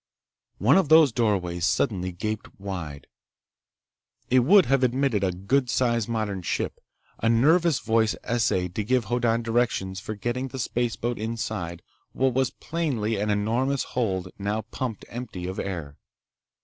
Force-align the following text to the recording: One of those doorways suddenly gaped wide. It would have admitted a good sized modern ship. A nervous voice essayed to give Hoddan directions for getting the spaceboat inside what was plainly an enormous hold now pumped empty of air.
One 0.57 0.77
of 0.77 0.89
those 0.89 1.11
doorways 1.11 1.63
suddenly 1.67 2.11
gaped 2.11 2.59
wide. 2.59 3.05
It 4.31 4.39
would 4.39 4.65
have 4.65 4.83
admitted 4.83 5.23
a 5.23 5.31
good 5.31 5.69
sized 5.69 6.09
modern 6.09 6.41
ship. 6.41 6.79
A 7.19 7.29
nervous 7.29 7.77
voice 7.77 8.15
essayed 8.23 8.73
to 8.73 8.83
give 8.83 9.05
Hoddan 9.05 9.43
directions 9.43 9.99
for 9.99 10.15
getting 10.15 10.47
the 10.47 10.57
spaceboat 10.57 11.19
inside 11.19 11.83
what 12.13 12.33
was 12.33 12.49
plainly 12.49 13.17
an 13.17 13.29
enormous 13.29 13.83
hold 13.93 14.29
now 14.39 14.61
pumped 14.63 15.05
empty 15.07 15.45
of 15.45 15.59
air. 15.59 15.99